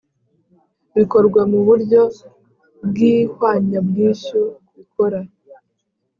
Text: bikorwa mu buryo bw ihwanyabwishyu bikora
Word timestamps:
bikorwa 0.95 1.41
mu 1.51 1.59
buryo 1.67 2.01
bw 2.87 2.95
ihwanyabwishyu 3.13 4.41
bikora 4.75 5.19